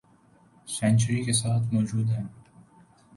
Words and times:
century 0.67 1.23
کے 1.23 1.33
ساتھ 1.33 1.73
موجود 1.73 2.09
ہیں 2.09 2.23